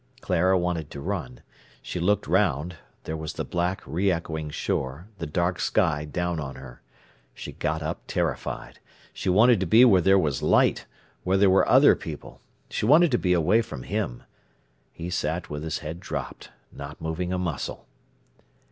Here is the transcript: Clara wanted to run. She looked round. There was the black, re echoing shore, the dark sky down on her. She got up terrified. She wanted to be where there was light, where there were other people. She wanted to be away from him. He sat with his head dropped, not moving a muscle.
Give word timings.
Clara 0.19 0.57
wanted 0.57 0.89
to 0.89 0.99
run. 0.99 1.43
She 1.79 1.99
looked 1.99 2.25
round. 2.25 2.77
There 3.03 3.15
was 3.15 3.33
the 3.33 3.45
black, 3.45 3.83
re 3.85 4.11
echoing 4.11 4.49
shore, 4.49 5.05
the 5.19 5.27
dark 5.27 5.59
sky 5.59 6.05
down 6.05 6.39
on 6.39 6.55
her. 6.55 6.81
She 7.35 7.51
got 7.51 7.83
up 7.83 8.01
terrified. 8.07 8.79
She 9.13 9.29
wanted 9.29 9.59
to 9.59 9.67
be 9.67 9.85
where 9.85 10.01
there 10.01 10.17
was 10.17 10.41
light, 10.41 10.87
where 11.23 11.37
there 11.37 11.51
were 11.51 11.69
other 11.69 11.95
people. 11.95 12.41
She 12.67 12.83
wanted 12.87 13.11
to 13.11 13.19
be 13.19 13.33
away 13.33 13.61
from 13.61 13.83
him. 13.83 14.23
He 14.91 15.11
sat 15.11 15.51
with 15.51 15.61
his 15.61 15.77
head 15.85 15.99
dropped, 15.99 16.49
not 16.71 16.99
moving 16.99 17.31
a 17.31 17.37
muscle. 17.37 17.85